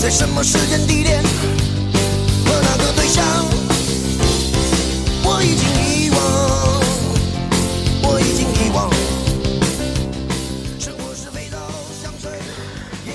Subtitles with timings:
[0.00, 3.24] 在什么时间地点和那个对象
[5.24, 6.18] 我已经遗忘
[8.02, 8.90] 我已经遗忘
[10.78, 11.58] 是不是味道
[12.02, 12.30] 香水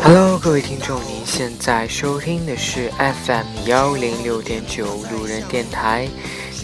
[0.02, 6.08] hello 各位听众您现在收听的是 fm 幺零六点九路人电台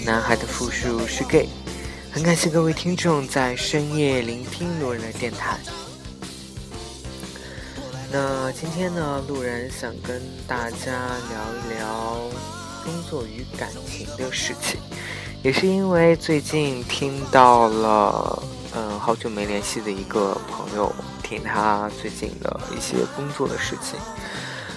[0.06, 1.50] 男孩的复数是 gay
[2.12, 5.58] 很感谢各位听众在深夜聆听路人的电台。
[8.12, 12.18] 那今天呢，路人想跟大家聊一聊
[12.84, 14.80] 工作与感情的事情，
[15.44, 18.44] 也是因为最近听到了，
[18.76, 24.00] 嗯，好久没联系的一个朋友，听他最近的一些工作的事情，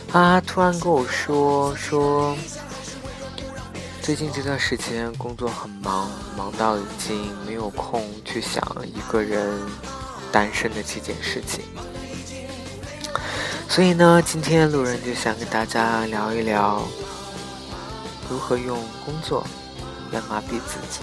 [0.07, 2.37] 他突然跟我说说，
[4.03, 9.59] 最近这段时间工作很忙，忙到已经没有空去想一个人
[10.31, 11.65] 单身的这件事情。
[13.73, 16.83] 所以呢，今天路人就想跟大家聊一聊，
[18.29, 19.47] 如何用工作
[20.11, 21.01] 来麻痹自己。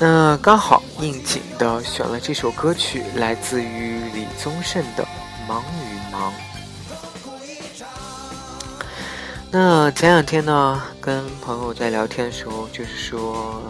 [0.00, 5.04] 那刚好应景的选了这首歌曲，来自于李宗盛的
[5.48, 6.32] 《忙与忙》。
[9.52, 13.62] 那前两天呢，跟朋友在聊天的时候，就是说，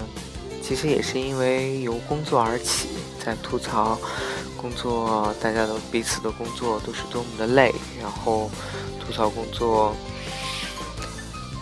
[0.67, 2.89] 其实也是因为由工作而起，
[3.23, 3.99] 在吐槽
[4.57, 7.71] 工作，大家的彼此的工作都是多么的累，
[8.01, 8.51] 然后
[8.99, 9.95] 吐槽工作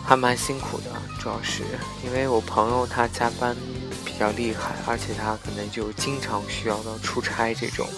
[0.05, 0.85] 还蛮辛苦的，
[1.21, 1.65] 主要是
[2.07, 3.57] 因为我朋友他加班
[4.05, 7.89] 比较厉害，而且他可能就经常需要到出差这种，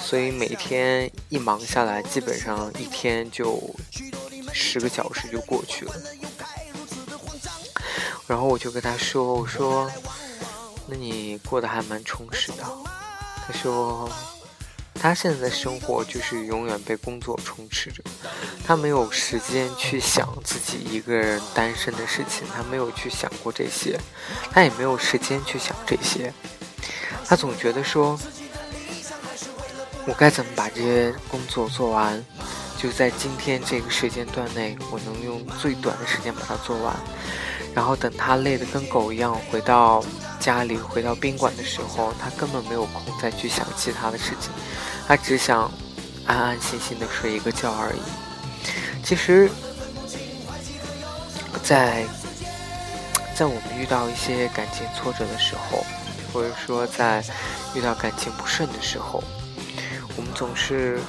[0.00, 3.72] 所以每天一忙下来，基本上一天就
[4.52, 5.92] 十个小时就过去了。
[8.28, 9.90] 然后我就跟他说：“我说，
[10.86, 12.62] 那你过得还蛮充实的。”
[13.44, 14.08] 他说，
[14.94, 18.04] 他现在的生活就是永远被工作充斥着，
[18.66, 23.98] 他没有时间去想自己一个人单身的事情，他没有去想过这些，
[24.52, 26.30] 他也没有时间去想这些，
[27.24, 28.18] 他总觉得说，
[30.04, 32.22] 我该怎么把这些工作做完，
[32.76, 36.94] 就在今天这个时间段内，我能用最短的时间把它做完，
[37.74, 40.04] 然后等他累得跟狗一样回到。
[40.40, 44.52] 家里回到宾馆的时候，他根本没有空再去想其他的事情，
[45.06, 45.68] 他只想
[46.24, 47.98] 安安心心的睡一个觉而已。
[49.04, 49.50] 其实，
[51.64, 52.06] 在
[53.34, 55.84] 在我们遇到一些感情挫折的时候，
[56.32, 57.22] 或者说在
[57.74, 59.22] 遇到感情不顺的时候，
[60.16, 61.00] 我们总是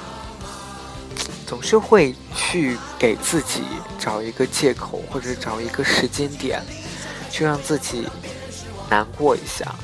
[1.50, 3.64] 总是会去给自己
[3.98, 6.62] 找一个借口，或者找一个时间点，
[7.28, 8.06] 去让自己。
[8.88, 9.74] 难过一下，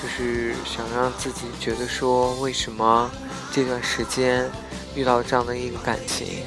[0.00, 3.08] 就是想让自己觉得说，为什么
[3.52, 4.50] 这段时间
[4.96, 6.44] 遇到这样的一个感情，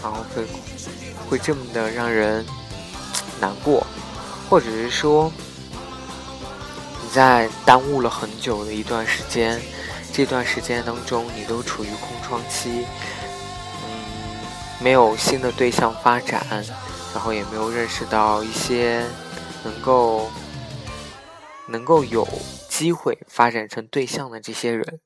[0.00, 0.44] 然后会
[1.28, 2.46] 会这么的让人
[3.40, 3.84] 难过，
[4.48, 5.32] 或者是说
[7.02, 9.60] 你在耽误了很久的一段时间，
[10.14, 12.86] 这段时间当中你都处于空窗期，
[13.84, 14.46] 嗯，
[14.80, 16.46] 没有新的对象发展，
[17.12, 19.04] 然后也没有认识到一些。
[19.66, 20.28] 能够
[21.68, 22.28] 能够有
[22.68, 25.00] 机会发展成对象的这些人，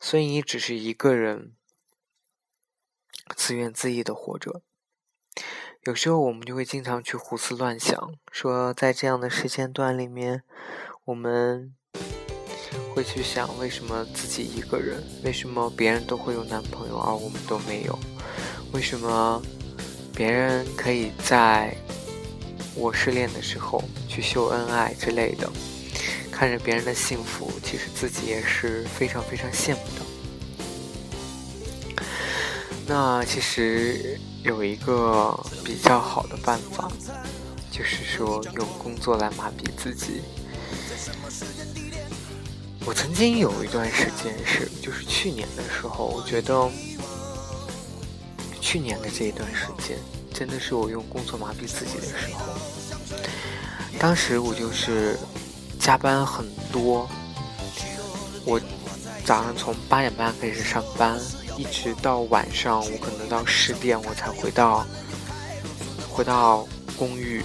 [0.00, 1.52] 所以你只是一个人
[3.36, 4.62] 自怨自艾的活着。
[5.82, 10.44] 有时候我们就会经常去胡思乱想，说在这样的时间段里面，
[11.04, 11.76] 我们
[12.94, 17.98] 会去想为什么自己一个人，为什么别人都会有男朋友而我们都没有，
[18.72, 19.42] 为什么
[20.14, 21.76] 别人可以在。
[22.76, 25.50] 我失恋的时候去秀恩爱之类的，
[26.30, 30.06] 看着别人的幸福，其实自己也是非常非常羡慕的。
[32.86, 36.90] 那其实有一个比较好的办法，
[37.70, 40.22] 就是说用工作来麻痹自己。
[42.86, 46.68] 我曾经有一段时间是，就是去年的时候，我觉得
[48.60, 49.98] 去年的这一段时间。
[50.32, 52.40] 真的是我用工作麻痹自己的时候。
[53.98, 55.18] 当时我就是
[55.78, 57.06] 加班很多，
[58.46, 58.58] 我
[59.22, 61.20] 早上从八点半开始上班，
[61.58, 64.86] 一直到晚上，我可能到十点我才回到
[66.08, 66.66] 回到
[66.96, 67.42] 公寓，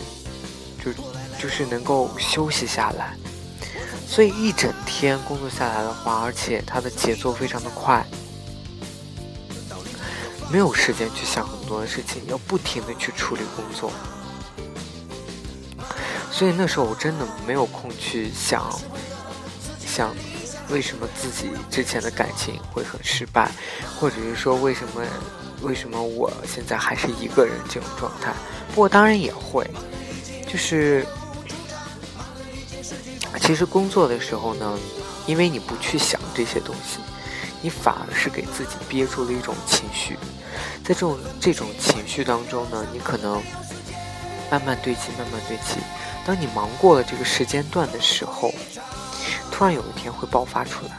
[0.82, 0.94] 就
[1.38, 3.18] 就是能够休息下来。
[4.07, 8.06] 所以一整天工作下来的话，而且它的节奏非常的快。
[10.52, 13.92] 没有时间去想很多的事情，要不停的去处理工作，
[16.31, 18.72] 所以那时候我真的没有空去想，
[19.86, 20.16] 想
[20.69, 23.51] 为什么自己之前的感情会很失败，
[24.00, 25.04] 或者是说为什么
[25.63, 28.31] 为什么我现在还是一个人这种状态？
[28.69, 29.68] 不过当然也会，
[30.48, 31.06] 就是
[33.46, 34.76] 其实工作的时候呢，
[35.28, 36.98] 因为你不去想这些东西，
[37.62, 40.18] 你反而是给自己憋住了一种情绪，
[40.84, 43.40] 在这种这种情绪当中呢，你可能
[44.50, 45.80] 慢慢堆积，慢慢堆积。
[46.26, 48.52] 当你忙过了这个时间段的时候，
[49.52, 50.92] 突然有一天会爆发出来。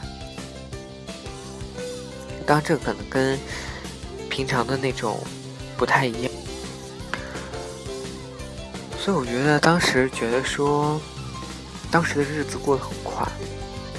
[2.45, 3.37] 当，这可能跟
[4.29, 5.19] 平常的那种
[5.75, 6.31] 不太一样，
[8.97, 10.97] 所以我觉得当时觉得说，
[11.91, 13.27] 当时的日子过得很快，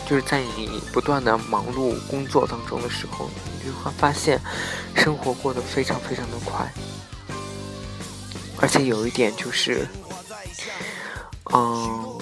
[0.09, 4.41] 就是在你不断的忙碌工作当中的时候，你就会发现
[4.95, 6.73] 生活过得非常非常的快，
[8.61, 9.89] 而且有一点就是，
[11.53, 12.19] 嗯，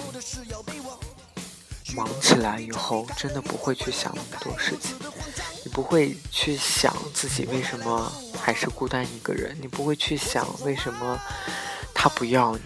[1.95, 4.95] 忙起来以后真的不会去想那么多事情。
[5.65, 11.21] 你不会去想自己为什么还是孤单一个人，你不会去想为什么
[11.93, 12.61] 他不要你，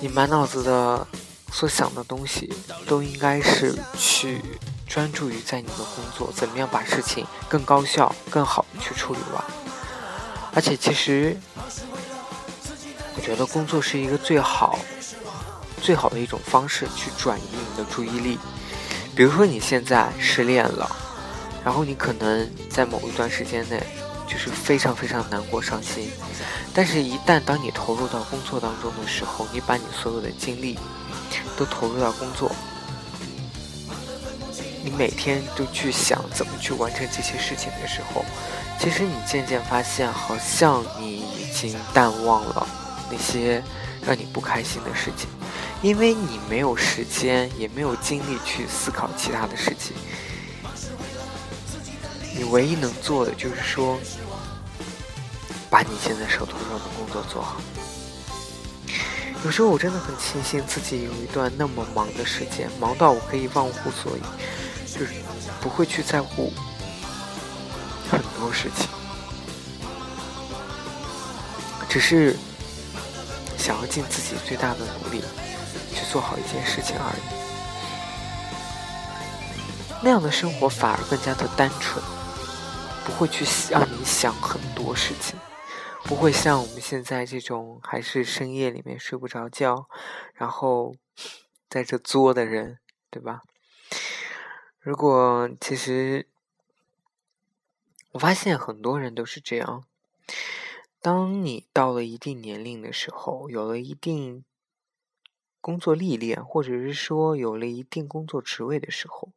[0.00, 1.06] 你满脑子的
[1.50, 2.52] 所想的东西
[2.86, 4.40] 都应该是去
[4.86, 9.44] 专注于在你的工作，怎么样把事情更高效、更好的去处理完。
[10.54, 11.36] 而且，其实
[13.14, 14.78] 我觉得工作是一个最好、
[15.82, 18.38] 最好的一种方式去转移你的注意力。
[19.14, 20.90] 比如说，你现在失恋了。
[21.64, 23.82] 然后你可能在某一段时间内，
[24.26, 26.08] 就是非常非常难过、伤心。
[26.72, 30.78] 但是，一旦当你投入到工作当中的时候，你把你所有的精力
[31.56, 32.50] 都投入到工作，
[34.84, 38.24] 你每天都去想怎么去完成这些事情的时候，
[38.78, 42.66] 其实你渐渐发现，好像你已经淡忘了
[43.10, 43.62] 那些
[44.06, 45.28] 让你不开心的事情，
[45.82, 49.96] 因为你没有时间，也没有精力去思考其他的事情。
[52.36, 53.98] 你唯一能做的就是说，
[55.68, 57.60] 把你现在手头上的工作做好。
[59.44, 64.20] 有时候我真的很庆幸自己有一段那么忙的时间，忙到我可以忘乎所以，
[64.92, 65.14] 就是
[65.60, 66.52] 不会去在乎
[68.10, 68.88] 很多事情，
[71.88, 72.36] 只是
[73.56, 75.22] 想要尽自己最大的努力
[75.94, 77.22] 去做好一件事情而已。
[80.02, 82.02] 那样的生活反而更加的单纯。
[83.04, 85.34] 不会去让你想很多事情，
[86.08, 89.88] 不会像我们现在这种还是深夜里面睡不着觉，
[90.32, 90.96] 然后
[91.68, 92.78] 在这作的人，
[93.10, 93.42] 对吧？
[94.80, 96.26] 如果其实
[98.12, 99.84] 我发现很多人都是这样，
[101.02, 104.44] 当你到了一定年龄的时候，有了一定
[105.60, 109.34] 工作历练，或者是说有了一定工作职位的时候，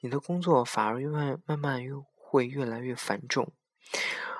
[0.00, 2.04] 你的工作反而越慢慢慢又。
[2.32, 3.52] 会越来越繁重，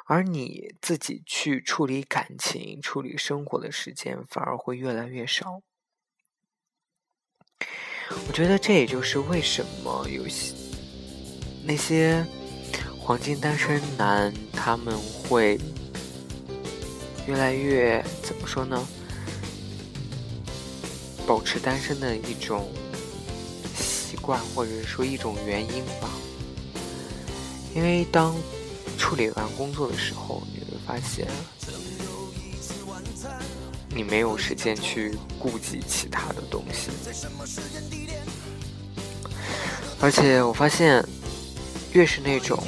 [0.06, 5.62] 而你自己去处理感情、处理生活的时间反而会越来越少。
[8.28, 10.54] 我觉得这也就是为什么有些
[11.64, 12.26] 那些
[12.98, 15.58] 黄金单身男他们会
[17.26, 18.86] 越来越怎么说呢？
[21.26, 22.68] 保持单身的一种
[23.76, 26.10] 习惯，或者说一种原因吧。
[27.74, 28.34] 因为当
[29.02, 31.26] 处理完工作的时候，你会发现，
[33.88, 36.88] 你没有时间去顾及其他的东西。
[40.00, 41.04] 而且我发现，
[41.92, 42.62] 越是那种，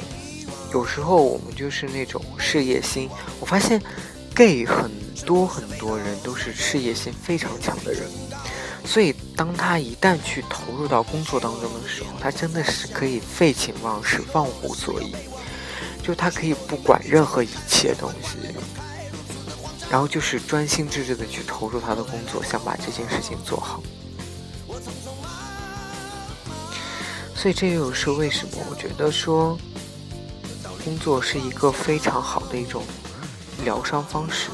[0.73, 3.09] 有时候我们就是那种事业心。
[3.39, 3.81] 我发现
[4.35, 4.91] ，gay 很
[5.25, 8.03] 多很多人都是事业心非常强的人。
[8.83, 15.15] 所以，当他一旦去投入到工作当中的时候，他真的是可以废寝忘食、忘乎所以，
[16.05, 18.37] 就他可以不管任何一切东西，
[19.89, 23.81] 然后就是专心致志的去投入他的工作，想把这件事情做好。
[27.33, 29.57] 所以，这又是为什么我觉得说，
[30.83, 32.83] 工作是一个非常好的一种
[33.63, 34.49] 疗伤方式。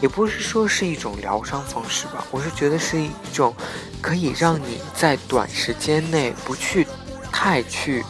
[0.00, 3.54] 也不是说是一种疗伤方式吧，我是觉得是一种
[4.00, 6.86] 可以让你在短时间内不去
[7.30, 8.02] 太去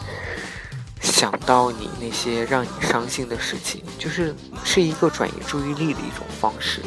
[1.21, 4.33] 想到你那些让你伤心的事情，就是
[4.65, 6.81] 是一个转移注意力的一种方式。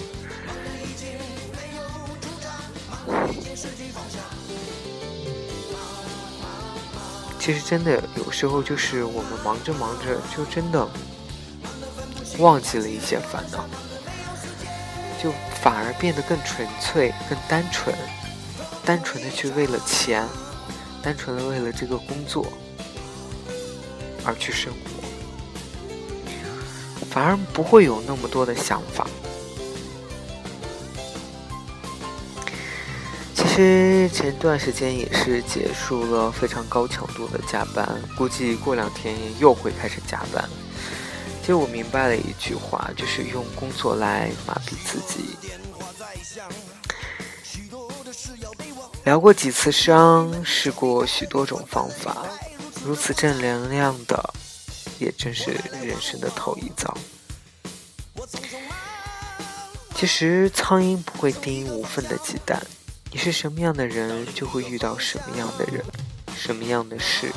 [7.39, 10.85] 其实真的有时候就是我们忙着忙着，就真的
[12.41, 13.65] 忘记了一些烦恼。
[15.23, 17.95] 就反而变得更纯粹、更单纯，
[18.85, 20.27] 单纯的去为了钱，
[21.01, 22.53] 单纯的为了这个工作
[24.25, 24.79] 而去生活。
[27.11, 29.07] 反而不会有那么多的想法。
[33.35, 37.89] 其实前段时间也是结束了非常高强度的加班，
[38.19, 40.49] 估计过两天又会开始加班。
[41.41, 45.37] 其实我明白了一句话，就是用工作来麻痹自己。
[49.05, 52.27] 疗过几次伤，试过许多种方法，
[52.85, 54.35] 如此正能量的，
[54.99, 56.95] 也正是人生的头一遭。
[59.95, 62.63] 其实苍蝇不会叮无缝的鸡蛋。
[63.11, 65.83] 你是什么样的人，就会遇到什么样的人，
[66.37, 67.33] 什么样的事。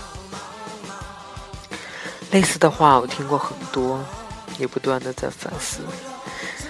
[2.32, 4.04] 类似的话我听过很多，
[4.58, 5.80] 也不断的在反思，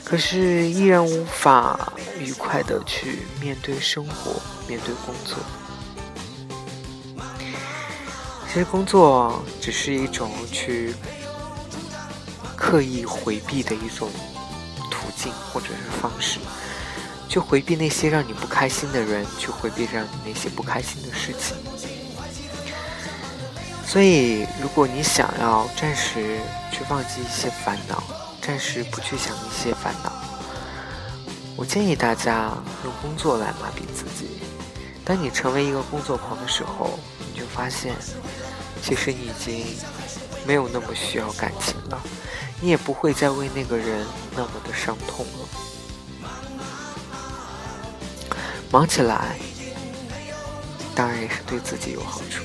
[0.03, 5.37] 可是依然无法愉快的去面对生活，面对工作。
[8.57, 10.91] 其实工作只是一种去
[12.55, 14.09] 刻意回避的一种
[14.89, 16.39] 途径或者是方式。
[17.29, 21.55] 去回避那些让你不开心的人，去回避让你那些不开心的事情。
[23.85, 26.39] 所以，如果你想要暂时
[26.71, 28.01] 去忘记一些烦恼，
[28.41, 30.11] 暂时不去想一些烦恼，
[31.55, 32.51] 我建议大家
[32.83, 34.41] 用工作来麻痹自己。
[35.05, 36.99] 当你成为一个工作狂的时候，
[37.31, 37.95] 你就发现，
[38.81, 39.65] 其实你已经
[40.45, 42.01] 没有那么需要感情了，
[42.61, 44.05] 你也不会再为那个人
[44.35, 45.47] 那么的伤痛了。
[48.69, 49.37] 忙起来，
[50.93, 52.43] 当然也是对自己有好处。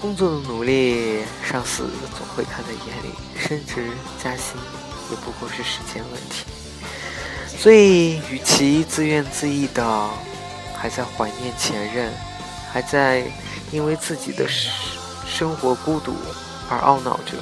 [0.00, 3.90] 工作的努力，上司总会看在眼里，升职
[4.22, 4.56] 加薪
[5.10, 6.46] 也不过是时间问题。
[7.56, 10.10] 所以，与其自怨自艾的
[10.74, 12.10] 还在怀念前任，
[12.72, 13.22] 还在
[13.70, 14.48] 因为自己的
[15.30, 16.12] 生活孤独
[16.68, 17.38] 而懊恼着，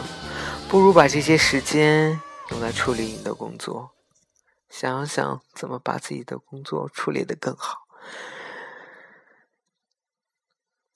[0.68, 3.90] 不如把这些时间用来处理你的工作。
[4.68, 7.86] 想想怎么把自己的工作处理得更好。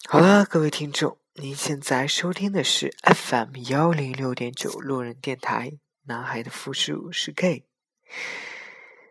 [0.06, 5.78] 好了，各位听众，您现在收听的是 FM 幺零六点九路人电台。
[6.04, 7.64] 男孩的复数是 gay。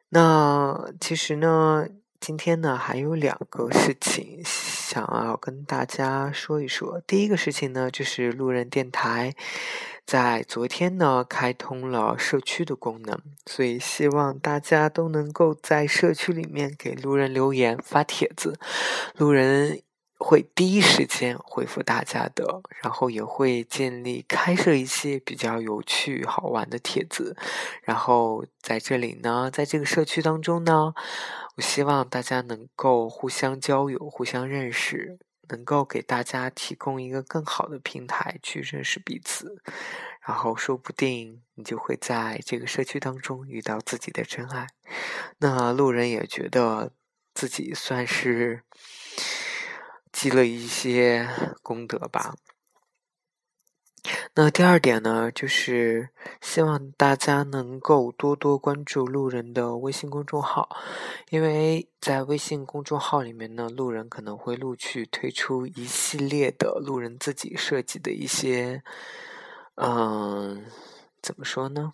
[0.09, 1.87] 那其实呢，
[2.21, 7.01] 今天呢还有两个事情想要跟大家说一说。
[7.07, 9.33] 第一个事情呢，就是路人电台。
[10.05, 18.59] 在昨天呢，开通了社区的功能，所以希望大家都能够在社区里面给路人留言、发帖子，
[19.17, 19.81] 路人
[20.31, 22.61] 会第一时间回复大家的。
[22.81, 27.35] 然后也会建立开设一些比较有趣好玩的帖子，
[27.83, 30.93] 然后在这里呢，在这个社区当中呢，
[31.57, 35.19] 我希望大家能够互相交友、互相认识。
[35.49, 39.61] 能够给大家提供一个更好的平台去认识彼此，
[40.25, 44.67] 然后说不定你就会在这个社区当中遇到自己的真爱。
[45.39, 46.93] 那路人也觉得
[47.33, 48.63] 自己算是
[50.21, 51.27] 积了一些
[51.63, 52.35] 功德吧。
[54.35, 56.09] 那第二点呢，就是
[56.39, 60.69] 希望大家能够多多关注路人的微信公众号，
[61.29, 68.83] 因为在微信公众号里面呢，路人可能会陆续推出一系列的路人自己设计的一些，
[69.73, 70.67] 嗯，
[71.19, 71.93] 怎么说呢，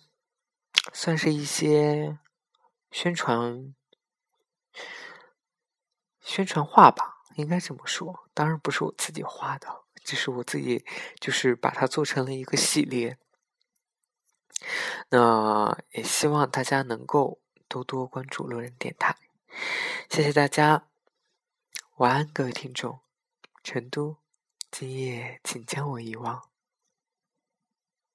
[0.92, 2.18] 算是一些
[2.90, 3.74] 宣传
[6.20, 9.84] 宣传画吧，应该这么说，当然不是我自己画的。
[10.02, 10.84] 这是我自己，
[11.20, 13.16] 就是把它做成了一个系列。
[15.10, 19.16] 那也希望大家能够多多关注路人电台，
[20.10, 20.88] 谢谢大家，
[21.98, 22.98] 晚安，各位听众。
[23.62, 24.16] 成都，
[24.70, 26.48] 今夜请将我遗忘。